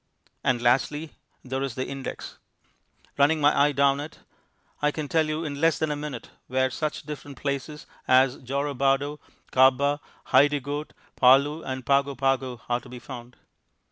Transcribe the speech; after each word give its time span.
And 0.43 0.63
lastly 0.63 1.11
there 1.43 1.61
is 1.61 1.75
the 1.75 1.85
index. 1.85 2.39
Running 3.19 3.39
my 3.39 3.55
eye 3.55 3.71
down 3.71 3.99
it, 3.99 4.17
I 4.81 4.89
can 4.89 5.07
tell 5.07 5.27
you 5.27 5.45
in 5.45 5.61
less 5.61 5.77
than 5.77 5.91
a 5.91 5.95
minute 5.95 6.31
where 6.47 6.71
such 6.71 7.03
different 7.03 7.37
places 7.37 7.85
as 8.07 8.37
Jorobado, 8.39 9.19
Kabba, 9.51 9.99
Hidegkut, 10.29 10.93
Paloo, 11.15 11.61
and 11.63 11.85
Pago 11.85 12.15
Pago 12.15 12.61
are 12.67 12.79
to 12.79 12.89
be 12.89 12.97
found. 12.97 13.37